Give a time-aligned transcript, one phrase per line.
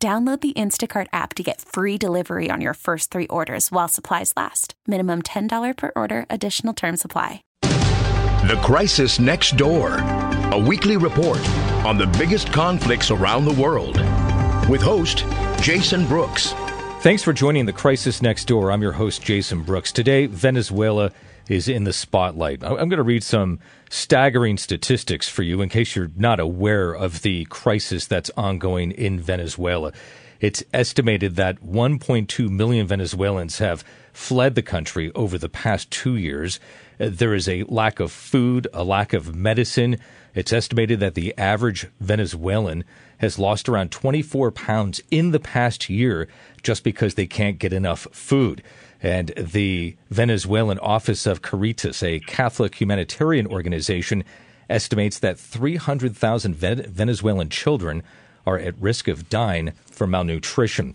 [0.00, 4.32] Download the Instacart app to get free delivery on your first three orders while supplies
[4.36, 4.74] last.
[4.86, 7.42] Minimum $10 per order, additional term supply.
[7.62, 9.96] The Crisis Next Door,
[10.52, 11.44] a weekly report
[11.84, 13.96] on the biggest conflicts around the world.
[14.70, 15.24] With host
[15.60, 16.54] Jason Brooks.
[17.00, 18.70] Thanks for joining The Crisis Next Door.
[18.70, 19.90] I'm your host, Jason Brooks.
[19.90, 21.10] Today, Venezuela
[21.48, 22.62] is in the spotlight.
[22.62, 23.58] I'm going to read some
[23.90, 29.18] staggering statistics for you in case you're not aware of the crisis that's ongoing in
[29.18, 29.92] Venezuela.
[30.40, 36.60] It's estimated that 1.2 million Venezuelans have fled the country over the past two years.
[37.00, 39.98] Uh, there is a lack of food, a lack of medicine.
[40.34, 42.84] It's estimated that the average Venezuelan
[43.18, 46.28] has lost around 24 pounds in the past year
[46.62, 48.62] just because they can't get enough food.
[49.02, 54.24] And the Venezuelan Office of Caritas, a Catholic humanitarian organization,
[54.68, 58.02] estimates that 300,000 Venezuelan children
[58.46, 60.94] are at risk of dying from malnutrition.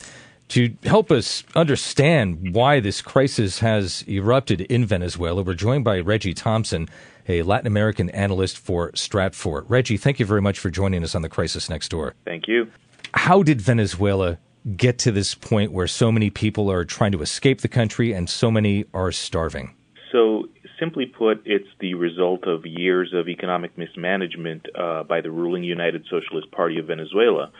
[0.54, 6.36] To help us understand why this crisis has erupted in Venezuela, we're joined by Reggie
[6.36, 6.90] Thompson,
[7.28, 9.66] a Latin American analyst for Stratfor.
[9.68, 12.14] Reggie, thank you very much for joining us on the Crisis Next Door.
[12.24, 12.68] Thank you.
[13.16, 14.38] How did Venezuela
[14.78, 18.30] get to this point where so many people are trying to escape the country and
[18.30, 19.74] so many are starving?
[20.12, 25.64] So, simply put, it's the result of years of economic mismanagement uh, by the ruling
[25.64, 27.52] United Socialist Party of Venezuela.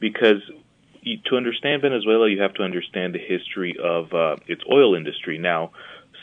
[0.00, 0.40] Because
[1.26, 5.38] to understand Venezuela, you have to understand the history of uh, its oil industry.
[5.38, 5.72] Now,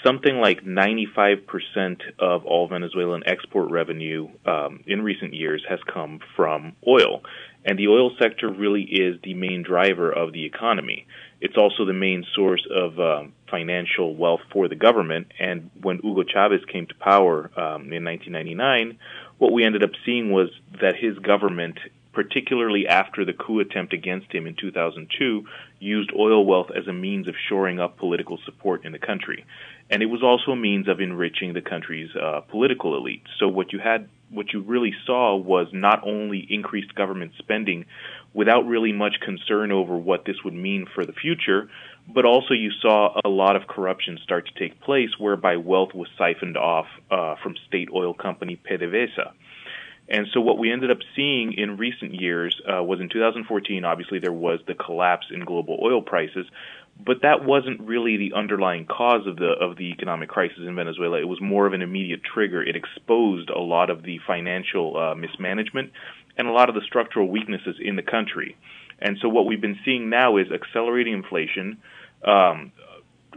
[0.05, 6.73] something like 95% of all Venezuelan export revenue um, in recent years has come from
[6.87, 7.21] oil.
[7.65, 11.07] And the oil sector really is the main driver of the economy.
[11.41, 15.27] It's also the main source of um, financial wealth for the government.
[15.39, 18.99] And when Hugo Chavez came to power um, in 1999,
[19.39, 20.49] what we ended up seeing was
[20.79, 21.79] that his government,
[22.15, 25.45] particularly after the coup attempt against him in 2002,
[25.79, 29.45] used oil wealth as a means of shoring up political support in the country
[29.89, 33.23] and it was also a means of enriching the country's uh, political elite.
[33.39, 37.85] So what you had, what you really saw was not only increased government spending
[38.33, 41.69] without really much concern over what this would mean for the future,
[42.11, 46.07] but also you saw a lot of corruption start to take place, whereby wealth was
[46.17, 49.31] siphoned off uh, from state oil company PDVSA.
[50.07, 54.19] And so what we ended up seeing in recent years uh, was in 2014, obviously
[54.19, 56.45] there was the collapse in global oil prices,
[57.03, 61.19] but that wasn't really the underlying cause of the of the economic crisis in Venezuela.
[61.19, 62.63] It was more of an immediate trigger.
[62.63, 65.91] It exposed a lot of the financial uh, mismanagement
[66.37, 68.55] and a lot of the structural weaknesses in the country.
[68.99, 71.77] And so what we've been seeing now is accelerating inflation,
[72.23, 72.71] um,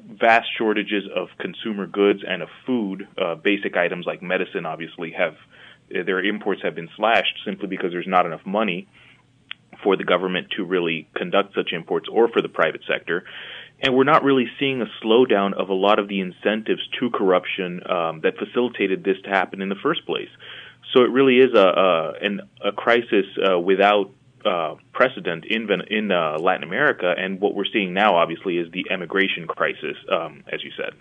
[0.04, 3.08] vast shortages of consumer goods and of food.
[3.16, 5.34] Uh, basic items like medicine, obviously, have
[5.90, 8.88] their imports have been slashed simply because there's not enough money
[9.82, 13.24] for the government to really conduct such imports or for the private sector.
[13.80, 17.80] And we're not really seeing a slowdown of a lot of the incentives to corruption
[17.88, 20.30] um, that facilitated this to happen in the first place.
[20.92, 24.10] So it really is a a, an, a crisis uh, without
[24.44, 28.86] uh, precedent in in uh, Latin America, and what we're seeing now, obviously, is the
[28.90, 30.94] emigration crisis, um, as you said.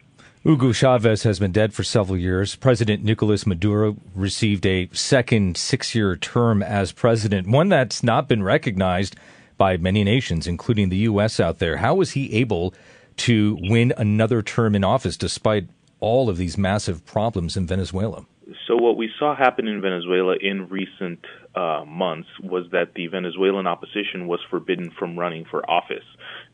[0.44, 2.56] Hugo Chavez has been dead for several years.
[2.56, 8.44] President Nicolas Maduro received a second six year term as president, one that's not been
[8.44, 9.16] recognized
[9.58, 11.40] by many nations, including the U.S.
[11.40, 11.78] out there.
[11.78, 12.74] How was he able
[13.18, 15.68] to win another term in office despite
[16.00, 18.26] all of these massive problems in Venezuela?
[18.68, 21.26] So, what we saw happen in Venezuela in recent
[21.56, 26.06] uh, months was that the Venezuelan opposition was forbidden from running for office.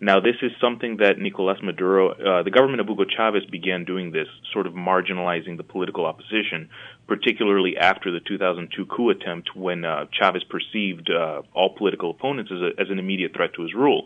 [0.03, 4.11] Now, this is something that Nicolas Maduro, uh, the government of Hugo Chavez, began doing
[4.11, 6.69] this, sort of marginalizing the political opposition,
[7.07, 12.59] particularly after the 2002 coup attempt when uh, Chavez perceived uh, all political opponents as,
[12.59, 14.03] a, as an immediate threat to his rule.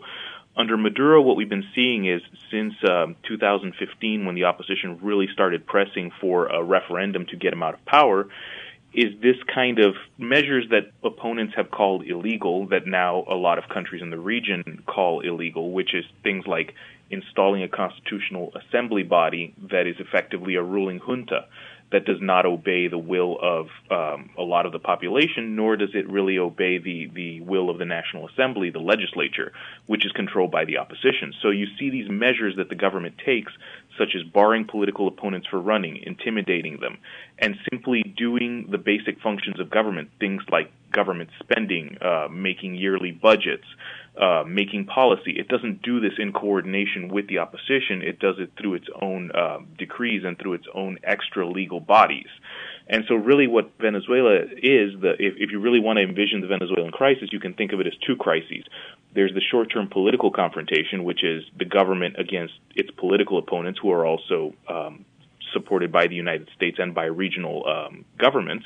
[0.56, 5.66] Under Maduro, what we've been seeing is since um, 2015, when the opposition really started
[5.66, 8.28] pressing for a referendum to get him out of power,
[8.94, 13.68] is this kind of measures that opponents have called illegal, that now a lot of
[13.68, 16.74] countries in the region call illegal, which is things like
[17.10, 21.46] installing a constitutional assembly body that is effectively a ruling junta.
[21.90, 25.90] that does not obey the will of um, a lot of the population, nor does
[25.94, 29.52] it really obey the, the will of the National Assembly, the legislature,
[29.86, 31.32] which is controlled by the opposition.
[31.40, 33.52] So you see these measures that the government takes,
[33.98, 36.98] such as barring political opponents for running, intimidating them,
[37.38, 43.12] and simply doing the basic functions of government, things like government spending, uh, making yearly
[43.12, 43.64] budgets,
[44.20, 45.32] uh, making policy.
[45.38, 48.02] It doesn't do this in coordination with the opposition.
[48.02, 52.28] It does it through its own uh, decrees and through its own extra legal bodies.
[52.90, 56.46] And so, really, what Venezuela is, the, if, if you really want to envision the
[56.46, 58.64] Venezuelan crisis, you can think of it as two crises.
[59.14, 63.92] There's the short term political confrontation, which is the government against its political opponents, who
[63.92, 65.04] are also um,
[65.52, 68.64] supported by the United States and by regional um, governments.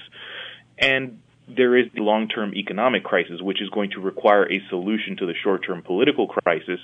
[0.79, 5.17] And there is the long term economic crisis, which is going to require a solution
[5.17, 6.79] to the short term political crisis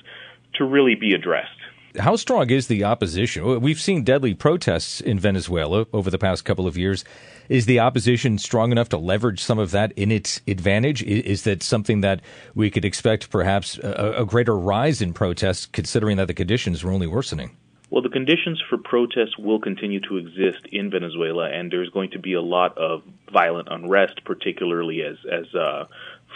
[0.55, 1.59] to really be addressed.
[1.99, 3.61] How strong is the opposition?
[3.61, 7.05] We've seen deadly protests in Venezuela over the past couple of years.
[7.49, 11.03] Is the opposition strong enough to leverage some of that in its advantage?
[11.03, 12.21] Is that something that
[12.55, 16.91] we could expect perhaps a, a greater rise in protests, considering that the conditions are
[16.91, 17.57] only worsening?
[17.91, 22.19] Well, the conditions for protests will continue to exist in Venezuela, and there's going to
[22.19, 23.03] be a lot of
[23.33, 25.87] violent unrest, particularly as as uh,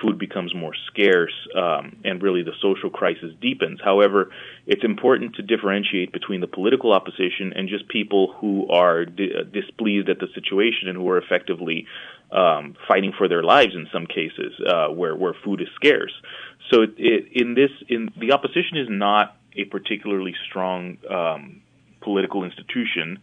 [0.03, 3.81] food becomes more scarce um, and really the social crisis deepens.
[3.83, 4.31] However,
[4.67, 9.45] it's important to differentiate between the political opposition and just people who are di- uh,
[9.45, 11.87] displeased at the situation and who are effectively
[12.33, 16.13] um, fighting for their lives in some cases, uh, where where food is scarce.
[16.71, 21.61] So, it, it, in this, in the opposition is not a particularly strong um,
[22.01, 23.19] political institution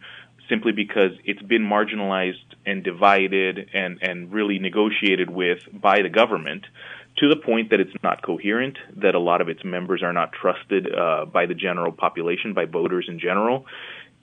[0.50, 2.34] simply because it's been marginalized
[2.66, 6.66] and divided and, and really negotiated with by the government
[7.18, 10.32] to the point that it's not coherent, that a lot of its members are not
[10.32, 13.66] trusted uh, by the general population, by voters in general.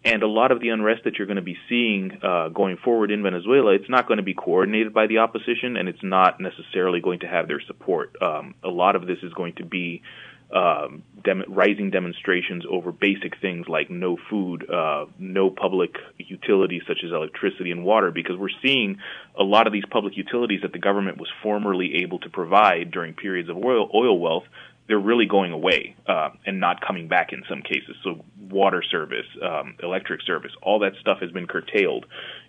[0.06, 3.12] And a lot of the unrest that you're going to be seeing uh, going forward
[3.12, 7.02] in Venezuela, it's not going to be coordinated by the opposition, and it's not necessarily
[7.02, 8.16] going to have their support.
[8.22, 10.04] Um, a lot of this is going to be
[10.52, 17.00] um, dem- rising demonstrations over basic things like no food, uh, no public utilities such
[17.04, 18.98] as electricity and water, because we're seeing
[19.38, 23.14] a lot of these public utilities that the government was formerly able to provide during
[23.14, 24.46] periods of oil, oil wealth.
[24.88, 27.98] They're really going away uh, and not coming back in some cases.
[28.06, 32.06] So, water service, um, electric service, all that stuff has been curtailed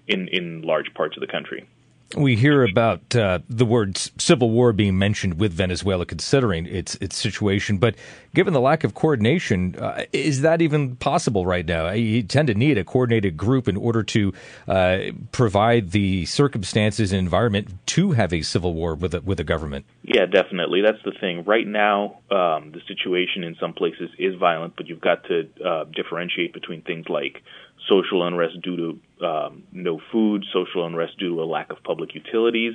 [0.06, 1.68] in, in large parts of the country.
[2.16, 7.16] We hear about uh, the word civil war being mentioned with Venezuela, considering its its
[7.16, 7.76] situation.
[7.76, 7.96] But
[8.34, 11.90] given the lack of coordination, uh, is that even possible right now?
[11.90, 14.32] You tend to need a coordinated group in order to
[14.66, 14.98] uh,
[15.32, 19.84] provide the circumstances and environment to have a civil war with a, with a government.
[20.02, 20.80] Yeah, definitely.
[20.80, 21.44] That's the thing.
[21.44, 25.84] Right now, um, the situation in some places is violent, but you've got to uh,
[25.84, 27.42] differentiate between things like
[27.88, 32.14] social unrest due to um, no food, social unrest due to a lack of public
[32.14, 32.74] utilities,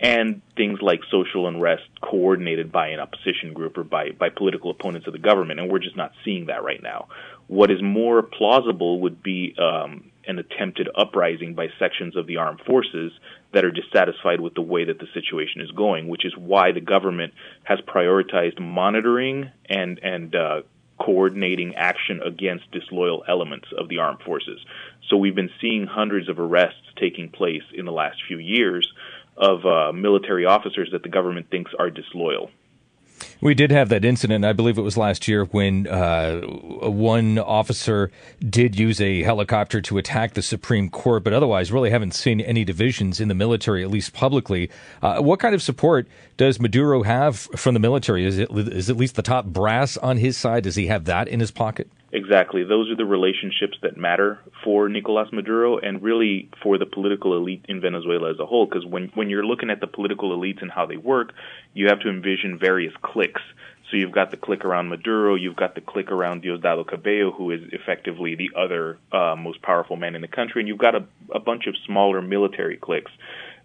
[0.00, 5.06] and things like social unrest coordinated by an opposition group or by, by political opponents
[5.06, 5.60] of the government.
[5.60, 7.08] And we're just not seeing that right now.
[7.46, 12.60] What is more plausible would be um, an attempted uprising by sections of the armed
[12.66, 13.12] forces
[13.52, 16.80] that are dissatisfied with the way that the situation is going, which is why the
[16.80, 17.34] government
[17.64, 20.62] has prioritized monitoring and and uh,
[21.04, 24.60] coordinating action against disloyal elements of the armed forces.
[25.08, 28.92] So we've been seeing hundreds of arrests taking place in the last few years
[29.36, 32.50] of uh, military officers that the government thinks are disloyal.
[33.42, 38.12] We did have that incident, I believe it was last year, when uh, one officer
[38.38, 42.64] did use a helicopter to attack the Supreme Court, but otherwise really haven't seen any
[42.64, 44.70] divisions in the military, at least publicly.
[45.02, 46.06] Uh, what kind of support
[46.36, 48.24] does Maduro have from the military?
[48.24, 50.62] Is it is at least the top brass on his side?
[50.62, 51.90] Does he have that in his pocket?
[52.14, 52.62] Exactly.
[52.62, 57.64] Those are the relationships that matter for Nicolas Maduro and really for the political elite
[57.70, 58.66] in Venezuela as a whole.
[58.66, 61.32] Because when, when you're looking at the political elites and how they work,
[61.72, 63.40] you have to envision various cliques.
[63.90, 67.50] So you've got the clique around Maduro, you've got the clique around Diosdado Cabello, who
[67.50, 71.04] is effectively the other uh, most powerful man in the country, and you've got a,
[71.34, 73.12] a bunch of smaller military cliques.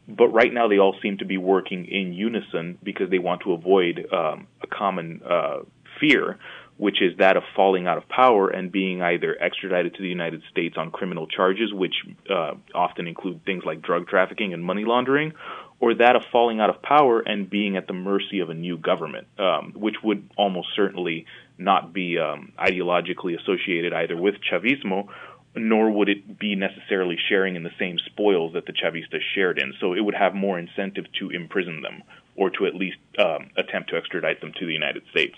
[0.08, 3.54] But right now, they all seem to be working in unison because they want to
[3.54, 5.60] avoid um, a common uh,
[6.00, 6.40] fear,
[6.78, 10.42] which is that of falling out of power and being either extradited to the United
[10.52, 11.96] States on criminal charges, which
[12.30, 15.34] uh, often include things like drug trafficking and money laundering,
[15.80, 18.78] or that of falling out of power and being at the mercy of a new
[18.78, 21.26] government, um, which would almost certainly
[21.58, 25.08] not be um, ideologically associated either with Chavismo,
[25.56, 29.74] nor would it be necessarily sharing in the same spoils that the Chavistas shared in.
[29.80, 32.04] So it would have more incentive to imprison them
[32.36, 35.36] or to at least um, attempt to extradite them to the United States.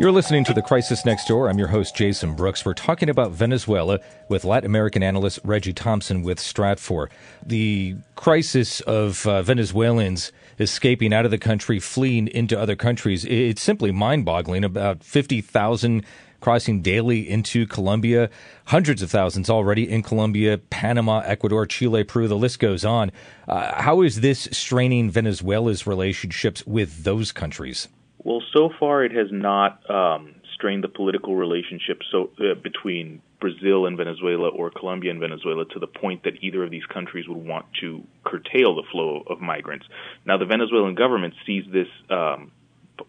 [0.00, 1.50] You're listening to The Crisis Next Door.
[1.50, 2.64] I'm your host, Jason Brooks.
[2.64, 7.08] We're talking about Venezuela with Latin American analyst Reggie Thompson with Stratfor.
[7.44, 13.60] The crisis of uh, Venezuelans escaping out of the country, fleeing into other countries, it's
[13.60, 14.62] simply mind boggling.
[14.62, 16.06] About 50,000
[16.38, 18.30] crossing daily into Colombia,
[18.66, 23.10] hundreds of thousands already in Colombia, Panama, Ecuador, Chile, Peru, the list goes on.
[23.48, 27.88] Uh, how is this straining Venezuela's relationships with those countries?
[28.22, 33.86] Well, so far it has not um, strained the political relationship so uh, between Brazil
[33.86, 37.38] and Venezuela or Colombia and Venezuela to the point that either of these countries would
[37.38, 39.86] want to curtail the flow of migrants.
[40.26, 41.88] Now, the Venezuelan government sees this.
[42.10, 42.52] Um,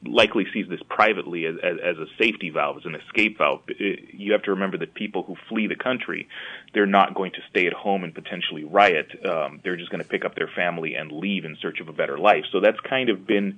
[0.06, 3.62] likely sees this privately as, as, as, a safety valve, as an escape valve.
[4.14, 6.28] You have to remember that people who flee the country,
[6.76, 9.08] they're not going to stay at home and potentially riot.
[9.28, 11.92] Um, they're just going to pick up their family and leave in search of a
[11.92, 12.46] better life.
[12.52, 13.58] So that's kind of been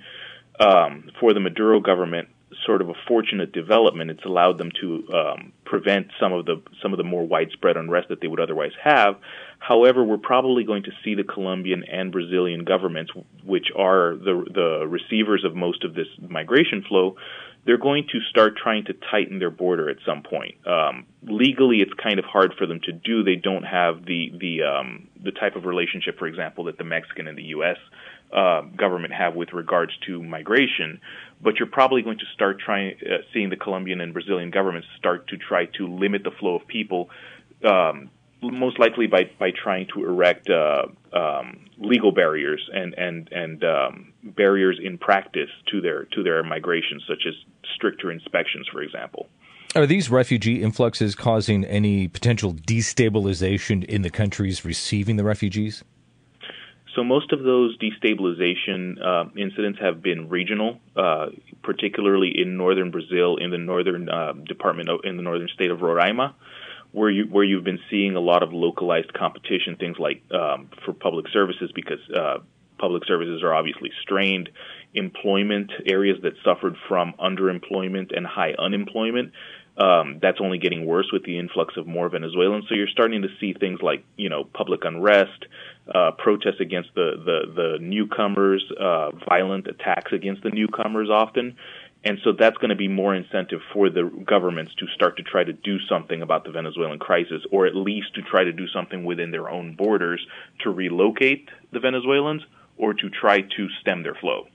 [0.62, 2.30] um, for the Maduro government
[2.66, 4.12] sort of a fortunate development.
[4.12, 8.10] It's allowed them to um, prevent some of the some of the more widespread unrest
[8.10, 9.16] that they would otherwise have.
[9.60, 13.12] However, we're probably going to see the Colombian and Brazilian governments,
[13.44, 17.16] which are the the receivers of most of this migration flow,
[17.66, 20.56] they're going to start trying to tighten their border at some point.
[20.66, 23.24] Um, legally, it's kind of hard for them to do.
[23.24, 27.28] They don't have the the um, the type of relationship, for example, that the Mexican
[27.28, 27.78] and the U.S.
[28.34, 31.02] Uh, government have with regards to migration.
[31.42, 35.28] But you're probably going to start trying uh, seeing the Colombian and Brazilian governments start
[35.30, 37.10] to try to limit the flow of people.
[37.66, 38.10] Um,
[38.42, 40.84] most likely by by trying to erect uh,
[41.14, 47.02] um, legal barriers and and and um, barriers in practice to their to their migration,
[47.08, 47.34] such as
[47.76, 49.28] stricter inspections, for example.
[49.74, 55.84] Are these refugee influxes causing any potential destabilization in the countries receiving the refugees?
[56.96, 61.28] So most of those destabilization uh, incidents have been regional, uh,
[61.64, 65.80] particularly in northern Brazil, in the northern uh, department, of, in the northern state of
[65.80, 66.34] Roraima
[66.92, 70.94] where you where you've been seeing a lot of localized competition, things like um, for
[70.94, 72.40] public services, because uh,
[72.78, 74.50] public services are obviously strained.
[74.94, 79.32] Employment areas that suffered from underemployment and high unemployment.
[79.78, 82.66] Um, that's only getting worse with the influx of more Venezuelans.
[82.68, 85.46] So you're starting to see things like, you know, public unrest,
[85.94, 91.56] uh, protests against the the, the newcomers, uh, violent attacks against the newcomers often,
[92.04, 95.44] and so that's going to be more incentive for the governments to start to try
[95.44, 99.04] to do something about the Venezuelan crisis, or at least to try to do something
[99.04, 100.26] within their own borders
[100.62, 102.42] to relocate the Venezuelans
[102.78, 104.48] or to try to stem their flow.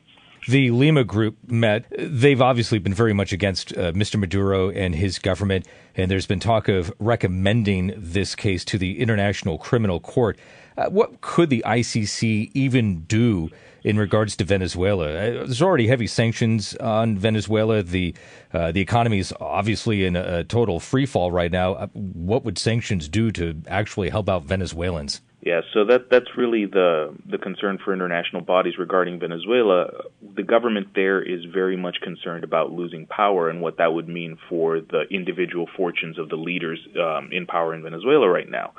[0.48, 1.86] The Lima group met.
[1.98, 4.18] They've obviously been very much against uh, Mr.
[4.18, 9.58] Maduro and his government, and there's been talk of recommending this case to the International
[9.58, 10.38] Criminal Court.
[10.78, 13.50] Uh, what could the ICC even do
[13.82, 15.08] in regards to Venezuela?
[15.08, 17.82] Uh, there's already heavy sanctions on Venezuela.
[17.82, 18.14] The
[18.52, 21.74] uh, the economy is obviously in a, a total free fall right now.
[21.74, 25.22] Uh, what would sanctions do to actually help out Venezuelans?
[25.46, 29.86] Yeah, so that that's really the the concern for international bodies regarding Venezuela.
[30.34, 34.38] The government there is very much concerned about losing power and what that would mean
[34.48, 38.72] for the individual fortunes of the leaders um, in power in Venezuela right now.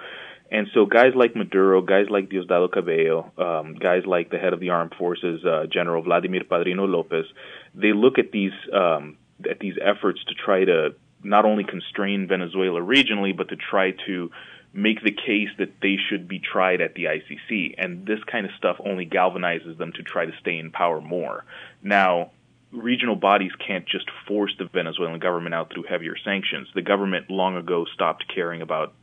[0.51, 4.59] And so guys like Maduro, guys like Diosdado Cabello, um, guys like the head of
[4.59, 7.27] the armed forces, uh, General Vladimir Padrino Lopez,
[7.75, 9.15] they look at these um,
[9.49, 14.31] at these efforts to try to not only constrain Venezuela regionally, but to try to
[14.77, 17.73] make the case that they should be tried at the ICC.
[17.79, 21.45] And this kind of stuff only galvanizes them to try to stay in power more.
[21.81, 22.29] Now,
[22.71, 26.67] regional bodies can't just force the Venezuelan government out through heavier sanctions.
[26.75, 28.93] The government long ago stopped caring about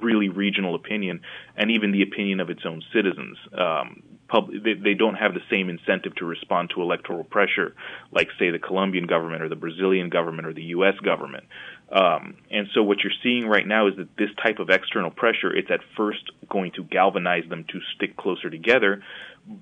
[0.00, 1.20] really regional opinion
[1.56, 3.36] and even the opinion of its own citizens.
[3.52, 7.74] Um, pub- they, they don't have the same incentive to respond to electoral pressure
[8.12, 10.94] like, say, the Colombian government or the Brazilian government or the U.S.
[11.04, 11.44] government.
[11.90, 15.54] Um, and so what you're seeing right now is that this type of external pressure,
[15.54, 19.02] it's at first going to galvanize them to stick closer together.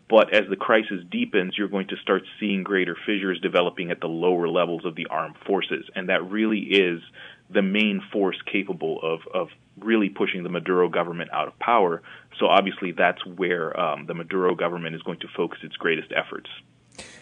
[0.08, 4.08] But as the crisis deepens, you're going to start seeing greater fissures developing at the
[4.08, 5.84] lower levels of the armed forces.
[5.94, 7.00] And that really is
[7.50, 9.48] the main force capable of, of
[9.78, 12.02] really pushing the Maduro government out of power.
[12.38, 16.48] So obviously, that's where um, the Maduro government is going to focus its greatest efforts.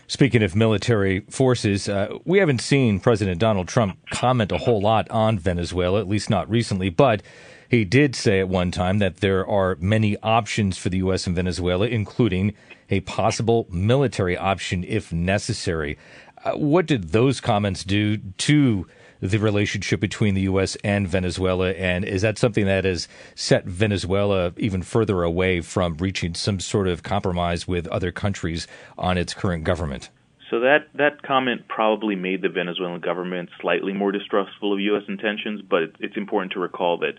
[0.06, 5.10] Speaking of military forces, uh, we haven't seen President Donald Trump comment a whole lot
[5.10, 7.22] on Venezuela, at least not recently, but
[7.70, 11.26] he did say at one time that there are many options for the U.S.
[11.26, 12.54] in Venezuela, including
[12.90, 15.98] a possible military option if necessary.
[16.44, 18.86] Uh, what did those comments do to
[19.30, 20.76] the relationship between the U.S.
[20.84, 21.70] and Venezuela?
[21.70, 26.86] And is that something that has set Venezuela even further away from reaching some sort
[26.86, 28.66] of compromise with other countries
[28.98, 30.10] on its current government?
[30.50, 35.04] So that that comment probably made the Venezuelan government slightly more distrustful of U.S.
[35.08, 37.14] intentions, but it's important to recall that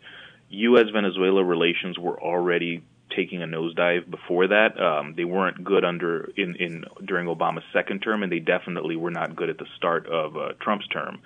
[0.49, 0.85] U.S.
[0.93, 2.83] Venezuela relations were already
[3.15, 4.79] taking a nosedive before that.
[4.79, 9.11] Um, they weren't good under in, in during Obama's second term, and they definitely were
[9.11, 11.19] not good at the start of uh, Trump's term.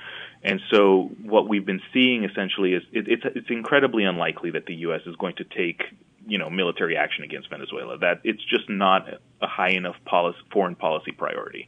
[0.43, 4.75] And so, what we've been seeing essentially is it, it's it's incredibly unlikely that the
[4.75, 5.01] U.S.
[5.05, 5.83] is going to take
[6.25, 7.97] you know military action against Venezuela.
[7.97, 9.07] That it's just not
[9.41, 11.67] a high enough policy, foreign policy priority.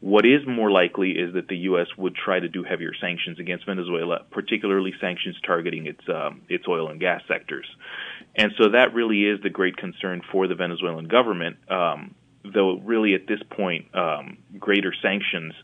[0.00, 1.86] What is more likely is that the U.S.
[1.96, 6.88] would try to do heavier sanctions against Venezuela, particularly sanctions targeting its um, its oil
[6.88, 7.66] and gas sectors.
[8.36, 11.56] And so that really is the great concern for the Venezuelan government.
[11.70, 15.54] Um, though, really, at this point, um, greater sanctions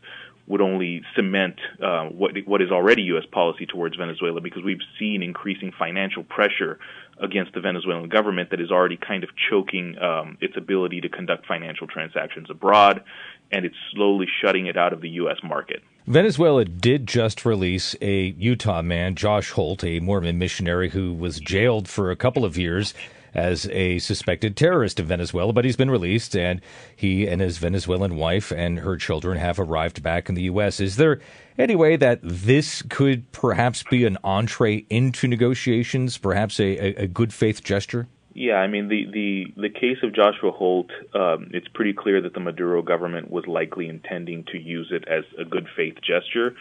[0.47, 3.25] would only cement uh, what what is already U.S.
[3.31, 6.79] policy towards Venezuela, because we've seen increasing financial pressure
[7.19, 11.45] against the Venezuelan government that is already kind of choking um, its ability to conduct
[11.45, 13.03] financial transactions abroad,
[13.51, 15.37] and it's slowly shutting it out of the U.S.
[15.43, 15.83] market.
[16.05, 21.89] Venezuela did just release a Utah man, Josh Holt, a Mormon missionary who was jailed
[21.89, 22.93] for a couple of years
[23.37, 26.59] as a suspected terrorist in Venezuela, but he's been released and
[26.95, 30.79] he and his Venezuelan wife and her children have arrived back in the U.S.
[30.79, 31.21] Is there
[31.57, 37.31] any way that this could perhaps be an entree into negotiations, perhaps a, a good
[37.31, 38.07] faith gesture?
[38.33, 40.91] Yeah, I mean the the the case of Joshua Holt.
[41.15, 45.23] Um, it's pretty clear that the Maduro government was likely intending to use it as
[45.39, 46.55] a good faith gesture.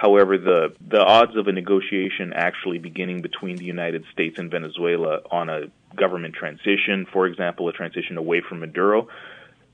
[0.00, 5.22] However, the the odds of a negotiation actually beginning between the United States and Venezuela
[5.32, 5.62] on a
[5.96, 9.08] government transition, for example, a transition away from Maduro,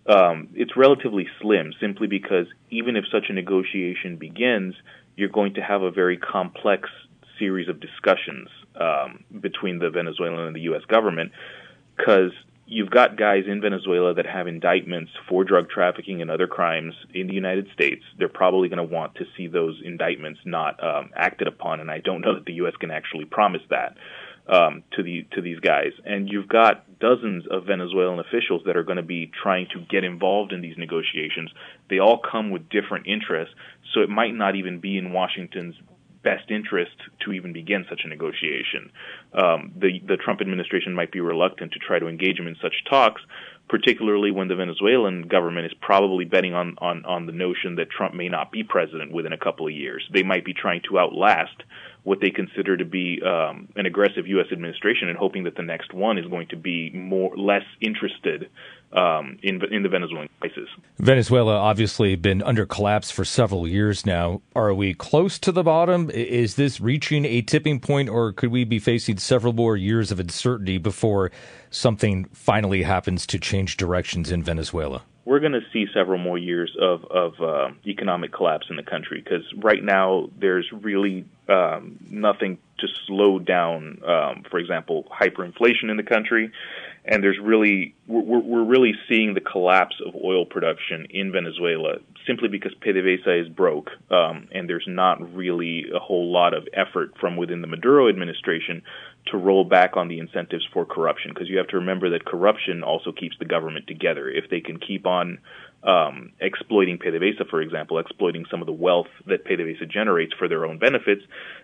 [0.06, 1.74] um, it's relatively slim.
[1.78, 4.74] Simply because even if such a negotiation begins,
[5.14, 6.88] you're going to have a very complex
[7.38, 8.48] series of discussions
[8.80, 10.84] um, between the Venezuelan and the U.S.
[10.88, 11.32] government
[11.98, 12.32] because
[12.66, 17.26] you've got guys in Venezuela that have indictments for drug trafficking and other crimes in
[17.26, 18.02] the United States.
[18.18, 21.98] They're probably going to want to see those indictments not um, acted upon, and I
[21.98, 22.74] don't know that the U.S.
[22.80, 23.96] can actually promise that
[24.48, 25.92] um, to the to these guys.
[26.04, 30.04] And you've got dozens of Venezuelan officials that are going to be trying to get
[30.04, 31.50] involved in these negotiations.
[31.90, 33.54] They all come with different interests,
[33.92, 35.76] so it might not even be in Washington's
[36.24, 38.90] best interest to even begin such a negotiation.
[39.32, 42.74] Um, the the Trump administration might be reluctant to try to engage him in such
[42.90, 43.22] talks,
[43.68, 48.14] particularly when the Venezuelan government is probably betting on, on, on the notion that Trump
[48.14, 50.06] may not be president within a couple of years.
[50.12, 51.62] They might be trying to outlast
[52.04, 54.46] what they consider to be um, an aggressive U.S.
[54.52, 58.50] administration and hoping that the next one is going to be more less interested
[58.92, 60.68] um, in in the Venezuelan crisis.
[60.98, 64.42] Venezuela obviously been under collapse for several years now.
[64.54, 66.10] Are we close to the bottom?
[66.10, 70.20] Is this reaching a tipping point, or could we be facing several more years of
[70.20, 71.32] uncertainty before
[71.70, 75.02] something finally happens to change directions in Venezuela?
[75.24, 79.22] We're going to see several more years of of uh, economic collapse in the country
[79.22, 85.96] because right now there's really um, nothing to slow down, um, for example, hyperinflation in
[85.96, 86.50] the country,
[87.04, 92.48] and there's really we're, we're really seeing the collapse of oil production in Venezuela simply
[92.48, 97.36] because PDVSA is broke, um, and there's not really a whole lot of effort from
[97.36, 98.82] within the Maduro administration
[99.26, 102.82] to roll back on the incentives for corruption because you have to remember that corruption
[102.82, 104.28] also keeps the government together.
[104.28, 105.38] If they can keep on
[105.82, 110.64] um, exploiting PDVSA, for example, exploiting some of the wealth that PDVSA generates for their
[110.64, 111.22] own benefits,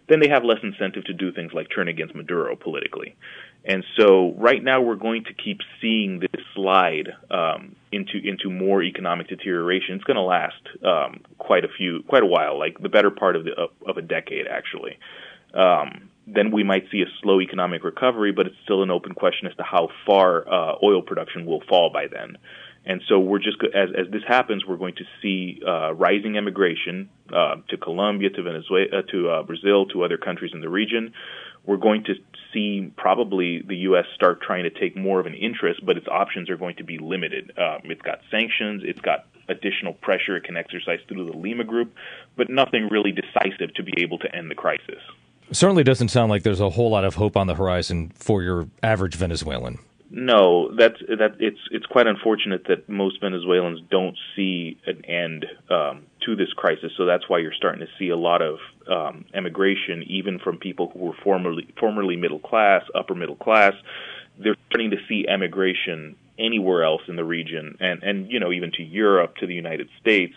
[0.09, 3.17] then they have less incentive to do things like turn against Maduro politically.
[3.65, 8.83] And so, right now, we're going to keep seeing this slide um, into into more
[8.83, 9.97] economic deterioration.
[9.97, 13.37] It's going to last um, quite a few, quite a while, like the better part
[13.37, 13.53] of the
[13.87, 14.99] of, a decade, actually.
[15.53, 19.47] Um, then we might see a slow economic recovery, but it's still an open question
[19.49, 22.39] as to how far uh, oil production will fall by then.
[22.87, 27.11] And so we're just as as this happens, we're going to see uh, rising immigration
[27.29, 31.13] uh, to Colombia, to Venezuela, to uh, Brazil, to other countries in the region.
[31.67, 32.15] We're going to
[32.53, 34.07] see probably the U.S.
[34.15, 36.99] start trying to take more of an interest, but its options are going to be
[36.99, 37.53] limited.
[37.59, 41.95] Um, it's got sanctions, it's got additional pressure it can exercise through the Lima Group,
[42.37, 45.01] but nothing really decisive to be able to end the crisis.
[45.53, 48.69] Certainly doesn't sound like there's a whole lot of hope on the horizon for your
[48.83, 49.79] average Venezuelan.
[50.11, 51.37] No, that's that.
[51.39, 56.93] It's it's quite unfortunate that most Venezuelans don't see an end um, to this crisis.
[56.97, 58.59] So that's why you're starting to see a lot of
[58.91, 63.75] um, emigration, even from people who were formerly formerly middle class, upper middle class.
[64.39, 68.73] They're starting to see emigration anywhere else in the region, and and you know even
[68.73, 70.35] to Europe, to the United States.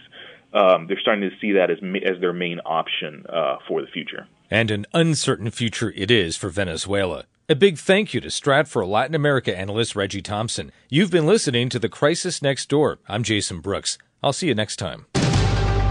[0.54, 4.28] Um, they're starting to see that as as their main option uh, for the future.
[4.52, 7.26] And an uncertain future it is for Venezuela.
[7.50, 10.72] A big thank you to Stratfor Latin America analyst Reggie Thompson.
[10.90, 13.00] You've been listening to The Crisis Next Door.
[13.08, 13.98] I'm Jason Brooks.
[14.22, 15.08] I'll see you next time.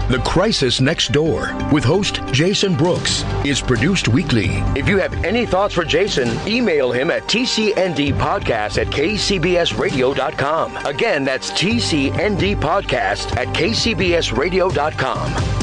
[0.09, 4.47] The Crisis Next Door with host Jason Brooks is produced weekly.
[4.75, 10.75] If you have any thoughts for Jason, email him at tcndpodcast at kcbsradio.com.
[10.85, 15.62] Again, that's tcndpodcast at kcbsradio.com.